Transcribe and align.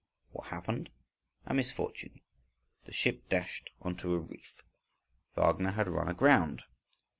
—What 0.31 0.47
happened? 0.47 0.89
A 1.45 1.53
misfortune. 1.53 2.21
The 2.85 2.91
ship 2.91 3.29
dashed 3.29 3.69
on 3.83 3.97
to 3.97 4.15
a 4.15 4.19
reef; 4.19 4.63
Wagner 5.35 5.73
had 5.73 5.87
run 5.87 6.07
aground. 6.07 6.63